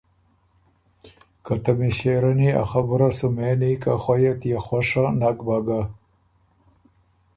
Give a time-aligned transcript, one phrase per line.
[1.45, 5.81] که ته مِݭېرَنّي ا خبُره سو مېني که خوَیه تيې خوَشه نک به ګۀ۔